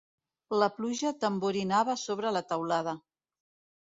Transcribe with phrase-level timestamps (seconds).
[0.61, 2.97] La pluja tamborinava sobre la teulada.